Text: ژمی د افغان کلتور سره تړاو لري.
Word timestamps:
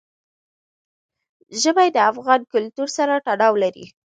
ژمی 1.61 1.89
د 1.93 1.97
افغان 2.11 2.41
کلتور 2.53 2.87
سره 2.97 3.13
تړاو 3.27 3.53
لري. 3.63 3.85